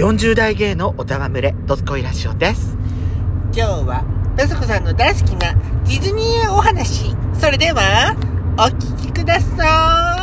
[0.00, 2.74] 40代芸のおたわむれ、どすこいラジオです。
[3.54, 4.02] 今日は
[4.34, 8.16] ペソコさんの大好きなディズニーお話それでは
[8.56, 10.16] お聞きくださ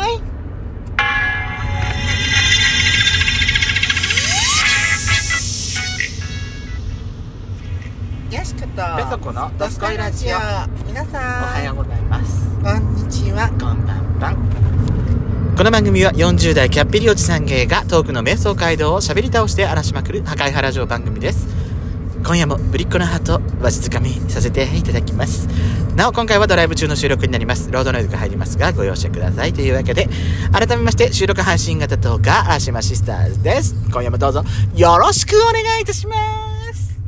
[8.30, 8.72] いよしことペ
[9.08, 10.38] ソコのドスコイラジオ
[10.88, 11.22] 皆おさん
[11.52, 12.48] はようございます。
[12.64, 14.57] こんにちはこんばんばん。
[15.58, 21.48] この番組は40代キャッピリおじさん芸がトークの瞑想街道を喋り倒して荒らしまくる破壊原城番組です。
[22.24, 25.48] 今夜もぶりっ子のハートわしづかみさせていただきます。
[25.96, 27.72] なお今回はドライブ中の収録になります。
[27.72, 30.08] ロードノイズが入りますがご容赦くださいというわけで
[30.52, 33.74] 改めまして収録配信型動画アシマシスターズです。
[33.90, 34.44] 今夜もどうぞ
[34.76, 36.14] よろしくお願いいたしま
[36.72, 37.00] す。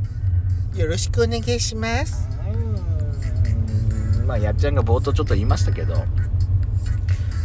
[0.76, 2.28] よろしくお願いします
[4.26, 6.04] まあやっちゃんが冒頭ちょっと言いましたけど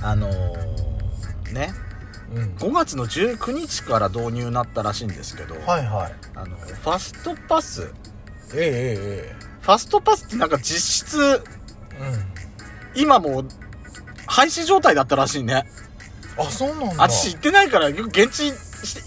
[0.02, 0.65] あのー
[1.54, 1.74] ね。
[2.34, 2.56] うん。
[2.56, 6.14] 5月の19日から導入になったらしいんですけど、はいはい。
[6.36, 7.94] あのファストパス。
[8.54, 11.44] えええファストパスってなんか実質
[12.00, 12.14] え
[12.96, 13.48] 今もう
[14.28, 15.66] 廃止状態だったらしいね。
[15.80, 15.86] うん
[16.38, 17.04] あそうなんだ。
[17.04, 18.52] 私行ってないから現地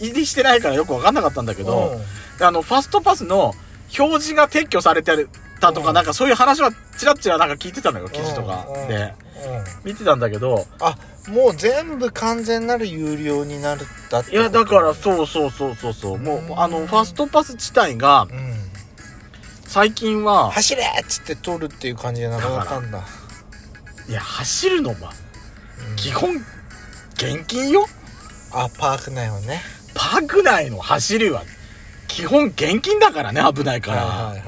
[0.01, 2.01] 入りしてないからよく分かんなかったんだけど、
[2.39, 3.55] であのファストパスの
[3.99, 5.27] 表示が撤去されて
[5.61, 5.95] たとか、うん。
[5.95, 8.67] なんかそういう話はちらちらなんか聞いてたのよ記事とか。
[8.89, 9.15] で
[9.85, 10.67] うん見てたんだけど。
[10.81, 10.97] あ
[11.29, 15.93] もう全部完全なる有料になるだっていやだからそうそうそうそう。
[15.93, 16.59] そうもううん。
[16.61, 18.55] あのファストパス自体がうん。
[19.67, 23.03] 最近は走れっつって取るっていう感じじゃなかったんだ。
[24.09, 25.13] いや走るのは
[25.91, 25.97] うん。
[25.97, 26.35] 基本
[27.15, 27.87] 現金よ。
[28.53, 29.61] あパーク内はね。
[29.95, 31.43] パーク内の走りは
[32.07, 34.48] 基本現金だからね危ないから、はいはいは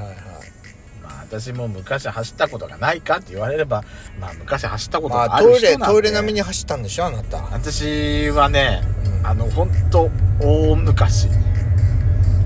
[1.31, 3.85] 私も昔走ったことがないかって言われれば
[4.19, 7.37] まあ昔走ったことまがあトイレある人なんで、トイレ並みに走ったんでしょあなた。
[7.37, 9.27] 私はねうん。
[9.27, 10.09] あの本当
[10.41, 11.29] 大昔。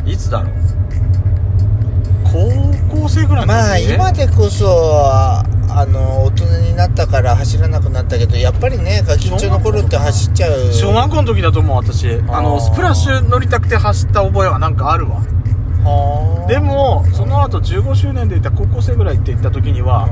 [0.05, 0.53] いつだろう。
[2.91, 5.43] 高校生ぐらいまあ今でこそあ
[5.87, 10.71] の大人になったから走らなくなったけどやっぱりねガキンチョの頃って走っちゃう。
[10.71, 12.07] 小学校の時だと思う私。
[12.29, 15.15] あのスプラッシュ乗りたくて走った覚えはなんかあるわ。
[15.15, 15.25] はあ
[16.47, 20.09] でもその後15周年でいった高校生ぐらいって言った時には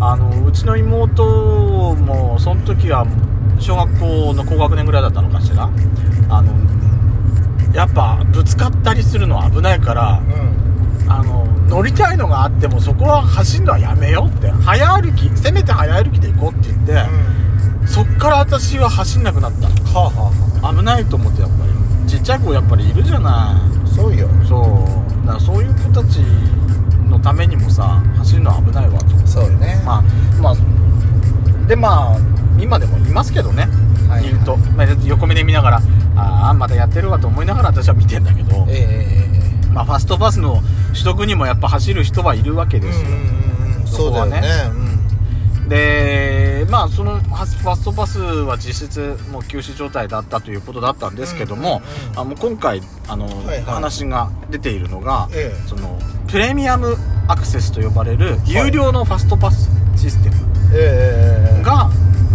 [0.00, 3.06] あのうちの妹もその時は
[3.58, 5.70] 小学校の高学年ぐらいだったのかしら。
[6.28, 6.52] あの
[7.74, 11.10] やっぱぶつかったりするのは危ないからうん。
[11.12, 14.50] あの乗りたいのがあってもそこは走るのはやめようって。
[14.50, 19.68] 早歩きせめて早歩きで行こうって言って、そっから私は走んなくなった。
[19.68, 20.32] はあは
[20.62, 22.08] あは危ないと思ってやっぱり。
[22.08, 23.32] ちっちゃい子やっぱりいるじゃない。
[23.34, 24.28] あそうよ。
[24.48, 26.18] そうだからそういう子たち
[27.08, 29.82] のためにもさ走るのは危ないわとそうね。
[29.84, 30.02] まあ
[30.40, 32.18] まあでまあ
[32.58, 33.68] 今でもいますけどね、
[34.08, 34.26] はいはい。
[34.26, 35.80] いると、まあ、横目で見ながら
[36.16, 44.40] ああまだやってるわと思いながら私は見てんだけど、えええまあ、ファストパスの取得にもやっぱ走る人はいるわけえですよ、うんうんうんそこはね。
[44.40, 44.85] だよね
[45.68, 51.82] でまあそのファストパスは実質もう休止状態だったということだったんですけども、
[52.16, 55.68] あもう今回あの、はいはい話が出ているのが、ええ。
[55.68, 56.96] そのプレミアム
[57.28, 60.36] アクセスと呼ばれる有料のファストパスシステム
[60.72, 61.56] ええ。
[61.56, 61.90] ええが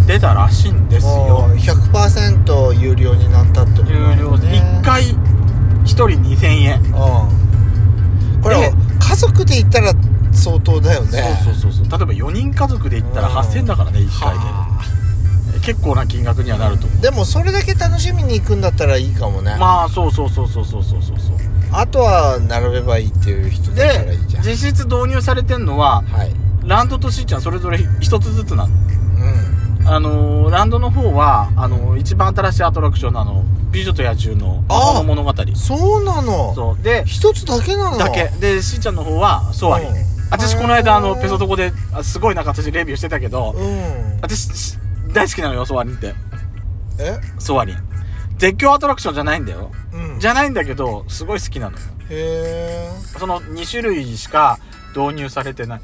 [0.06, 1.12] 出たらしいんですよ。
[1.12, 6.80] もう100%有料になったってこと有料で1回1人2000円。
[6.82, 7.42] うん
[8.42, 9.92] これで家族で行ったら
[10.32, 11.38] 相当だよね。
[11.44, 11.98] そうそうそうそう。
[11.98, 17.00] 例えば4人家族で行ったら8000だからね、うん、1回で結構な金額にはなると思う。
[17.00, 19.56] でもそれだけ楽しみに行くんだったらいいかもね。
[19.58, 21.16] まあそうそうそうそうそうそうそう
[21.72, 24.42] あとは並べばいいっていう人だったらいいじゃん。
[24.44, 26.32] 実質導入されてんのは、はい、
[26.64, 28.74] ランドとしーちゃんそれぞれ1つずつなの。
[29.80, 29.88] うん。
[29.88, 33.42] あのー、ランドの方はあのー、一番新しいアトラクションなの
[33.72, 35.32] 美女と野獣のあの物語。
[35.54, 36.54] そうなの。
[36.54, 36.82] そう。
[36.82, 37.96] で一つだけなの。
[37.96, 38.28] だけ。
[38.38, 40.11] でしーちゃんの方はソアリン。
[40.32, 44.20] 私この間あのペソトコであすごいなんか私レビューしてたけどうん。
[44.22, 44.78] 私し
[45.12, 46.14] 大好きなのよソアリンって。
[46.98, 47.20] え？
[47.38, 47.76] ソアリン。
[48.38, 49.70] 絶叫アトラクションじゃないんだよ。
[49.92, 50.18] うん。
[50.18, 51.84] じゃないんだけどすごい好きなのよ。
[52.10, 54.58] へその2種類しか
[54.96, 55.80] 導入されてない。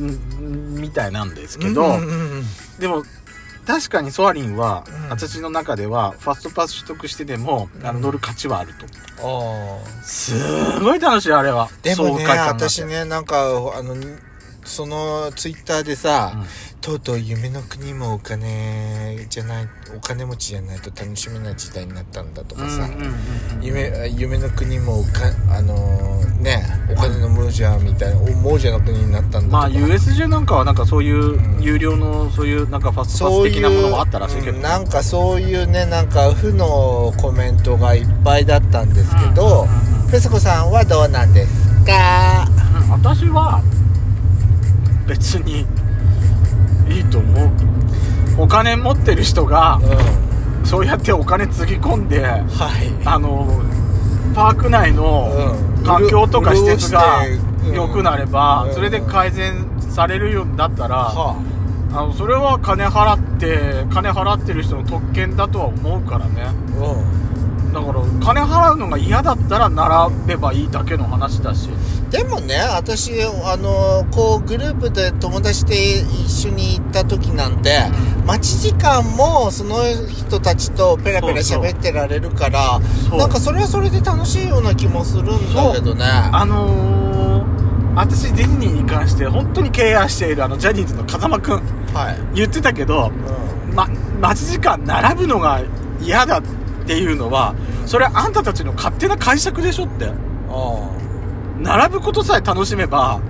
[0.00, 1.98] んみたいなんですえけど、
[2.78, 3.02] でも
[3.68, 5.08] 確かにソアリンは、うん。
[5.10, 8.86] 私の中ではファストパス取得してでも、あの乗る価値はあると。
[9.22, 11.68] 思うああすごい楽しいあれは。
[11.82, 13.36] でもね私ねなんか
[13.76, 13.94] あの
[14.68, 16.44] そのツイッターでさ、うん。
[16.80, 22.88] とうとう夢の国もお金じゃないお金持ちじゃないと楽しめない時代になったんだとかさ、
[23.60, 25.02] 夢夢の国も
[25.50, 31.62] あのーねお金の亡者みたいなお亡者の国になったんだとか、まあ USJ なんかはなんかそういううん。
[31.62, 34.56] 有料のそういうなんかファストパス的なものがあったらしいけど。
[34.56, 39.66] うんなんかそういうねなんか負のコメントがいっぱいだったんですけど、
[40.12, 41.52] ペソコさんはどうなんです
[41.84, 42.46] か？
[42.84, 43.60] うん私は
[45.08, 45.66] 別に
[46.88, 47.50] いいと思う。
[48.38, 49.80] お金持ってる人が
[50.62, 50.66] うん。
[50.66, 52.44] そうやってお金つぎ込んではい。
[53.06, 53.48] あの
[54.34, 55.30] パーク内の
[55.80, 55.84] うん。
[55.84, 57.24] 環境とか施設が
[57.72, 58.74] 良くなればうん。
[58.74, 61.36] それで改善されるようになったらは
[61.92, 62.06] あ。
[62.06, 66.42] のそれは金払って金払ってる人の特権だとは思うからね。
[66.42, 67.27] あうん
[67.72, 71.68] だから金払うのが嫌だったら並べばいいだけの話だし。
[72.10, 77.80] でもね私あのこうグループで友達で一緒に行った時なんて
[78.24, 82.80] 待ち時間もその人たちとペラペラ喋ってられるから
[83.10, 86.04] なんかそれはそれで楽しいような気もするんだけどね。
[86.06, 91.62] あのー、私ディズニーに関して本当に敬愛しているあのジャニーズの風間くん。
[91.94, 93.86] はい、言ってたけどうま、
[94.20, 95.60] 待ち時間並ぶのが
[96.00, 96.42] 嫌だ
[96.88, 97.54] っていうのは
[97.84, 100.10] それはあんたたちの勝手な解釈でしょって。
[101.60, 103.20] 並ぶことさえ楽しめば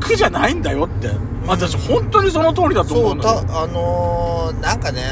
[0.00, 1.10] 苦じゃないんだよって。
[1.46, 3.44] 私本当にその通りだと思そううのよ。
[3.46, 5.02] たあのーなんかね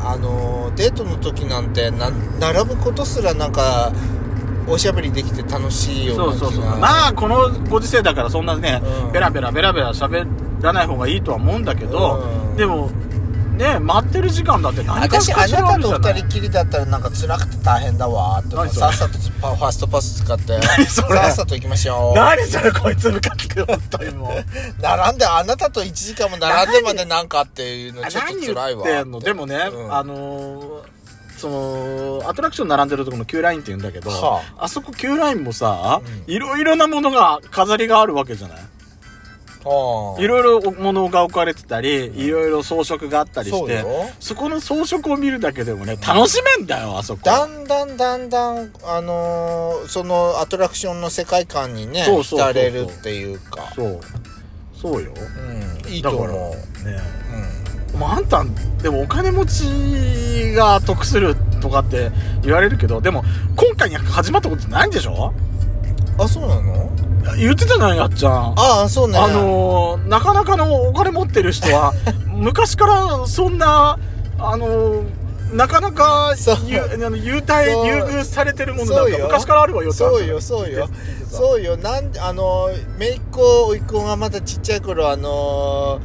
[0.00, 3.90] あのーデートの時なんてな並ぶことすらなんか
[4.68, 6.64] おしゃべりできて楽しいようなそうそうそう。
[6.78, 9.12] まあこのご時世だからそんなね、うん。
[9.12, 10.24] ベラベラベラベラ喋
[10.62, 12.56] らない方がいいとは思うんだけど、うん。
[12.56, 12.90] でも
[13.58, 16.12] ね待ってる時間だって何かしら私あなたとあるじゃない？
[16.14, 18.38] 二人きりだったらなんか辛くて大変だわ。
[18.38, 18.92] って何それ？
[18.92, 20.58] さっさとパファストパス使って。
[20.58, 21.18] 何それ？
[21.18, 22.14] さっさと行きましょう。
[22.14, 29.20] 何それこいつムカつく本当にもう並んであなたと1時間も並んでまでなんかっていうのあちょっと何言辛いわってんの？
[29.20, 29.94] でもね、うん。
[29.94, 30.98] あのー
[31.38, 34.66] そのアトラクション並んでるところの Q ラインって言うんだけど、はあ。
[34.66, 36.34] そこ Q ラインもさ、うん。
[36.34, 38.58] いろいろなものが飾りがあるわけじゃない？
[38.58, 38.77] ああ
[40.18, 43.84] いろいろ物が置かれてたりいろいろ装飾があったりして
[44.20, 47.20] そこの装飾を見るだけでもね楽しめんだよあそこ。
[47.24, 52.52] だんだんだんだんあのーそのアトラクションの世界観にねそうそうそうそう。
[52.52, 53.72] 浸れるっていうか。
[53.74, 54.00] そう。
[54.74, 55.12] そうよ。
[55.84, 55.92] うん。
[55.92, 56.28] いいと思う。
[56.30, 57.00] ね。
[57.92, 58.00] うん。
[58.00, 58.44] もうあんた
[58.82, 62.10] でもお金持ちが得するとかって
[62.42, 63.24] 言われるけどでも
[63.56, 65.32] 今回に始まったことないんでしょ？
[66.18, 66.90] あそうなの？
[67.36, 68.54] 言ってたなやっちゃん。
[68.56, 69.18] ああそうね。
[69.18, 71.92] あのーなかなかのお金持ってる人は
[72.26, 73.98] 昔からそんな
[74.38, 75.04] あのー
[75.52, 76.56] なかなかそう。
[76.66, 80.88] ゆあの優待優遇されてるものなんか昔からあるわよそうよそうよ。
[81.30, 81.76] そうよ。
[81.76, 86.00] なんあの姪っ子甥っ子がまだちっちゃい頃あの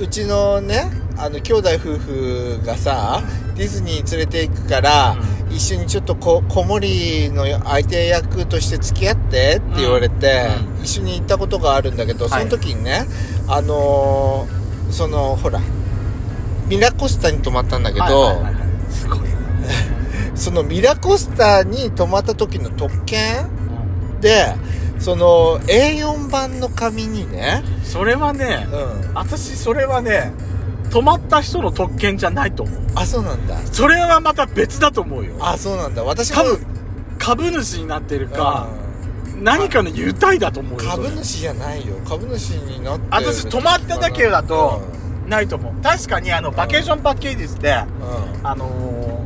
[0.00, 3.22] うちのねあの兄弟夫婦がさ
[3.54, 5.16] ディズニー連れて行くから、
[5.54, 10.48] 一緒にちょっとこ子守の相手役として付き合ってって言われて、
[10.78, 10.82] うん。
[10.82, 12.42] 一緒に行ったことがあるんだけど、はい。
[12.42, 13.06] その時にね
[13.48, 15.60] あのーそのほら
[16.68, 18.92] ミラコスタに泊まったんだけど、はいはいはいはい。
[18.92, 19.26] すごいな。
[20.36, 23.48] そのミラコスタに泊まった時の特権
[24.20, 24.54] で
[24.98, 30.32] その A4 版の紙にね、それはねうん、私それはね
[30.94, 32.62] 泊まった人の特権じゃないと。
[32.62, 33.58] 思うあそうなんだ。
[33.66, 35.34] それはまた別だと思うよ。
[35.40, 36.04] あそうなんだ。
[36.04, 36.66] 私も多分
[37.18, 38.68] 株主になってるか、
[39.36, 41.96] う何かの優待だと思んうよ株主じゃないよ。
[42.08, 44.82] 株主になって私泊まっただけだと
[45.26, 45.82] ないと思う。
[45.82, 47.86] 確かにあのバケーションパッケージってあ
[48.54, 49.24] のー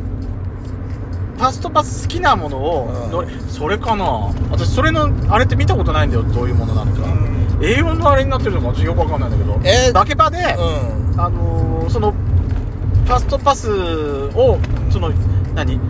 [1.36, 3.10] ファストパス好きなものをうん。
[3.10, 4.32] どれそれかな。
[4.50, 7.58] 私それのあれって見たことないんだよどういうものなのか、うん。
[7.60, 9.90] A4 のあれになってるのか私よくわかんないんだけど、え？
[9.90, 14.58] ーバケパで、うんあのーそのファストパスを
[14.90, 15.10] その
[15.54, 15.80] 何？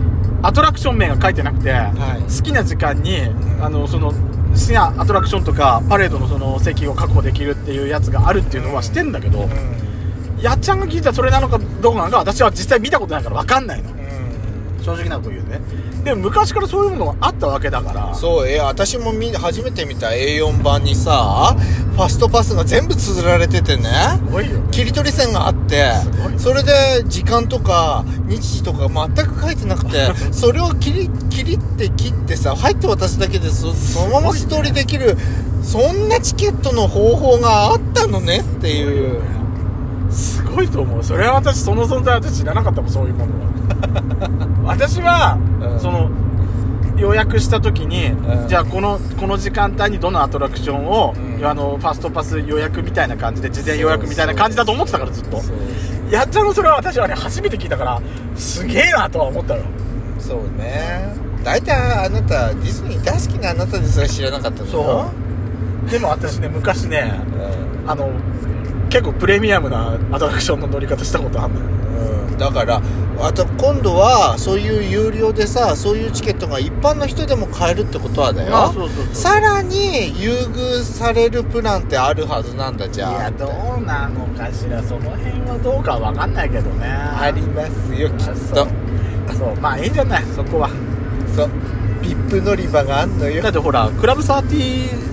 [0.41, 2.21] アトラクション名が書いてなくて、はい。
[2.21, 3.63] 好きな時間に、ん。
[3.63, 4.15] あのその好
[4.55, 9.49] きなアトラクションとかパレードのその席を確保できるっていうやつがあるっていうのは知ってんだけど、
[10.41, 13.91] やっちゃんが聞いたらそれなのかどうなのか私は実際見たことないから分かんないの。
[13.91, 13.98] うん
[14.83, 15.61] 正直なこと言うね。
[16.03, 18.15] でも昔からそういうものがあったわけだから。
[18.15, 20.07] そうえ私も見初めて見た。
[20.09, 21.55] A4 版にさ
[21.93, 23.89] ファストパスが全部綴られててね。
[24.17, 24.67] すごいよね。
[24.71, 25.91] 切り取り線があって。
[26.37, 30.09] それで時間とか日時とか全く書いてなくて。
[30.31, 35.17] それを切り切りって切ってさ入って渡すだけでそそのままストーリーできる
[35.63, 39.21] そんなチケットの方法があったのねっていう。
[39.21, 39.38] す
[40.59, 41.03] ごいと思う。
[41.03, 43.49] それは私その存在は私知らなかったもんそういうものは。
[44.75, 45.79] 私は、うん。
[45.79, 46.09] その
[46.97, 48.47] 予約した時に、うん。
[48.47, 51.45] じゃあこのこの時間帯にどのアトラクションを、うん。
[51.45, 55.39] あのファストパス予約みたいな感じで事前予約みたいな感じだと思ってたからずっと。
[55.39, 55.55] そう
[56.11, 58.01] やっちゃんのそれは私はね初めて聞いたから
[58.35, 59.61] すげえなとは思ったよ。
[60.19, 61.13] そうね。
[61.43, 61.71] 大体
[62.05, 65.11] あなたディズニー大好きなあなたですら知らなかったのよ。
[65.89, 67.13] でも私ね昔ね
[67.85, 67.89] うん。
[67.89, 68.11] あの
[68.89, 71.65] 結構プレミアムなアトラクションの乗り方したことあるのよ。
[72.29, 72.37] うん。
[72.37, 72.81] だから
[73.21, 78.55] あと今度はそういう有料でさそういうチケットが一般の人でも買えるってことはだよ。
[78.55, 79.15] あそうそうそう。
[79.15, 83.11] さらに優遇されるプランってあるはずなんだじゃあ。
[83.11, 86.87] いやどうなのかしらその辺はどうかわかんないけどね。
[86.87, 90.69] ありますよきっあとそうまあいいじゃないそこは。
[91.35, 91.49] そう。
[92.01, 93.43] ビップ乗り場があんのよ。
[93.43, 95.08] だってほらクラブ30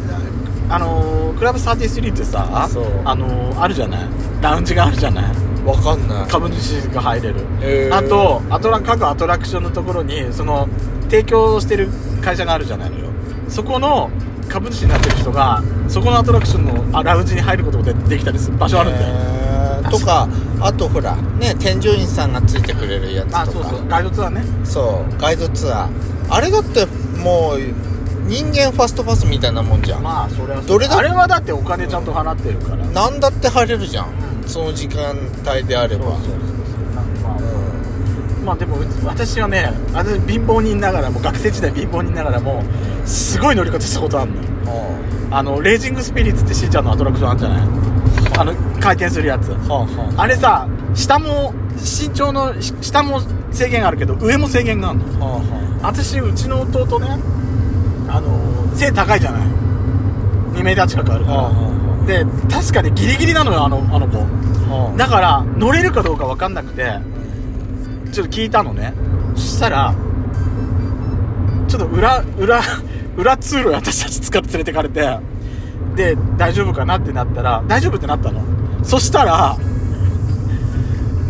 [0.69, 2.85] あのークラブ33ってさそう。
[3.05, 4.09] あのーあるじゃない？
[4.41, 5.35] ラウンジがあるじゃない？
[5.65, 6.29] わかんない。
[6.29, 7.97] 株主が入れる、へー。
[7.97, 10.69] あとアトラ各アトラクションのところにその
[11.03, 11.89] 提供してる
[12.23, 13.07] 会社があるじゃないのよ。
[13.49, 14.11] そこの
[14.49, 19.91] 株主になってる人がそこのアトラクションのあラウンジに入ることがでできたりする場所あるんだよ、へー。
[19.91, 20.29] とか
[20.61, 23.41] あとほらね添乗員さんがついてくれるやつとか。
[23.43, 23.89] あそうそう。
[23.89, 24.43] ガイドツアーね。
[24.65, 25.89] そうガイドツアー。
[26.29, 26.87] あれだって
[27.19, 27.59] もう
[28.27, 30.67] 人間ファストパスみたいなもんじゃん、まあそれはそう。
[30.67, 30.99] どれだ？
[30.99, 35.17] あれはだってお金ちゃんと払ってるから、何だって入れるじゃん、うんその時間
[35.51, 36.05] 帯であれば。
[36.05, 36.33] そうそうそ
[36.93, 38.45] うなんかまあうん。
[38.45, 42.63] まあでも私はね私貧乏人ながらも学生時代貧乏人ながらも
[43.05, 44.49] すごい乗り方したことあるのよ。
[45.33, 47.63] あのレイジングスピリッツってしーちゃんのアトラクションあるんじゃない？
[48.39, 49.49] あの回転するやつ。
[49.49, 57.19] はあはあれさ下も身長のし下も制限あるけど上も制限があるのあはあは私うちの弟ねあ
[58.77, 59.49] の背高いじゃない。
[60.61, 62.07] 2メーター近くあるから。
[62.07, 64.19] で確かにギリギリなのよあのあの子。
[64.19, 64.97] あはあ。
[64.97, 66.99] だから乗れるかどうか分かんなくて
[68.13, 68.93] ちょっと聞いたのね。
[69.35, 69.95] そしたら
[71.69, 72.61] ちょっと裏裏
[73.17, 75.19] 裏通路へ私たち使って連れてかれて
[75.97, 78.41] で大丈夫かなってなったら大丈夫ってなったの。
[78.83, 79.57] そしたら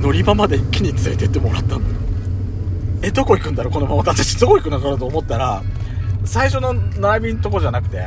[0.00, 1.80] 乗り場まで一気に連れてってもらったの。
[3.02, 3.98] えどこ行くんだろうこのまま。
[3.98, 5.62] 私どこ行くのかなと思ったら
[6.26, 8.00] 最初の並びのとこじゃなくて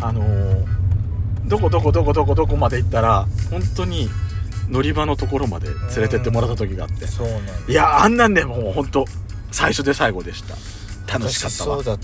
[0.00, 0.80] あのー
[1.46, 4.08] どこどこどこどこどこまで行ったら本当に
[4.68, 7.08] 乗り場のところまで連れてってもらった時があって。
[7.08, 9.04] そうなんだいやあんなんでもう本当
[9.50, 10.54] 最初で最後でした。
[11.12, 11.78] 楽しかったわ。
[11.78, 11.98] 私そうだ